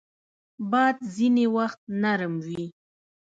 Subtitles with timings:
[0.71, 2.65] باد ځینې وخت نرم وي